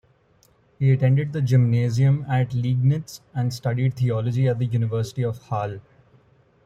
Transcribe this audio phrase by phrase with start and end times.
[0.79, 5.79] He attended the gymnasium at Liegnitz, and studied theology at the university of Halle.